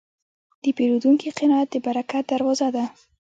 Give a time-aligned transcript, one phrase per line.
[0.63, 2.85] د پیرودونکي قناعت د برکت دروازه ده.